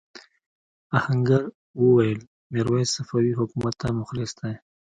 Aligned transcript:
آهنګر 0.97 1.41
وویل 1.81 2.19
میرويس 2.53 2.89
صفوي 2.97 3.31
حکومت 3.39 3.73
ته 3.81 3.87
مخلص 3.99 4.31
دی. 4.39 4.53